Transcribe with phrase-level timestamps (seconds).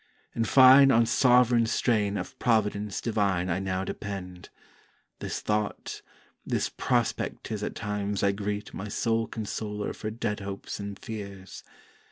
[0.33, 4.49] In fine on sovran Strain Of Providence divine I now depend:
[5.19, 6.01] This thought,
[6.43, 11.63] this prospect 'tis at times I greet My sole consoler for dead hopes and fears.